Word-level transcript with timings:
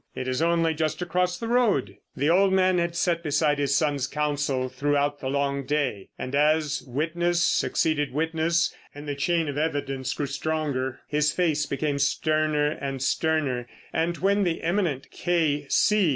It 0.15 0.27
is 0.27 0.41
only 0.41 0.73
just 0.73 0.99
across 1.03 1.37
the 1.37 1.47
road!" 1.47 1.95
The 2.17 2.27
old 2.27 2.51
man 2.53 2.79
had 2.79 2.95
sat 2.95 3.21
beside 3.21 3.59
his 3.59 3.75
son's 3.75 4.07
counsel 4.07 4.67
throughout 4.67 5.19
the 5.19 5.27
long 5.29 5.63
day, 5.63 6.09
and 6.17 6.33
as 6.33 6.81
witness 6.87 7.43
succeeded 7.43 8.11
witness 8.11 8.73
and 8.95 9.07
the 9.07 9.13
chain 9.13 9.47
of 9.47 9.59
evidence 9.59 10.15
grew 10.15 10.25
stronger, 10.25 11.01
his 11.07 11.31
face 11.31 11.67
became 11.67 11.99
sterner 11.99 12.71
and 12.71 12.99
sterner, 12.99 13.67
and 13.93 14.17
when 14.17 14.43
the 14.43 14.63
eminent 14.63 15.11
K.C. 15.11 15.69